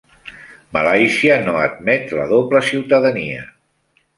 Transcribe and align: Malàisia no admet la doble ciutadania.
Malàisia 0.77 1.35
no 1.43 1.53
admet 1.65 2.15
la 2.21 2.25
doble 2.35 2.63
ciutadania. 2.71 3.45